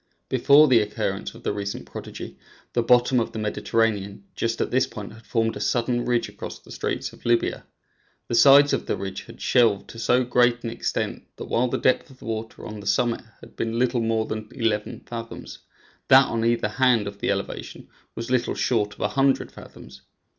Before 0.29 0.67
the 0.67 0.79
occurrence 0.81 1.35
of 1.35 1.43
the 1.43 1.53
recent 1.53 1.85
prodigy, 1.85 2.35
the 2.73 2.81
bottom 2.81 3.19
of 3.19 3.33
the 3.33 3.37
Mediterranean 3.37 4.23
just 4.35 4.59
at 4.59 4.71
this 4.71 4.87
point 4.87 5.13
had 5.13 5.27
formed 5.27 5.55
a 5.55 5.59
sudden 5.59 6.05
ridge 6.05 6.27
across 6.27 6.57
the 6.57 6.71
Straits 6.71 7.13
of 7.13 7.23
Libya. 7.23 7.65
The 8.27 8.33
sides 8.33 8.73
of 8.73 8.87
the 8.87 8.97
ridge 8.97 9.25
had 9.25 9.39
shelved 9.39 9.87
to 9.91 9.99
so 9.99 10.23
great 10.23 10.63
an 10.63 10.71
extent 10.71 11.27
that, 11.35 11.45
while 11.49 11.67
the 11.67 11.77
depth 11.77 12.09
of 12.09 12.23
water 12.23 12.65
on 12.65 12.79
the 12.79 12.87
summit 12.87 13.21
had 13.41 13.55
been 13.55 13.77
little 13.77 14.01
more 14.01 14.25
than 14.25 14.49
eleven 14.55 15.01
fathoms, 15.01 15.59
that 16.07 16.25
on 16.29 16.43
either 16.43 16.67
hand 16.69 17.05
of 17.05 17.19
the 17.19 17.29
elevation 17.29 17.87
was 18.15 18.31
little 18.31 18.55
short 18.55 18.95
of 18.95 19.01
a 19.01 19.09
hundred 19.09 19.51
fathoms. 19.51 20.01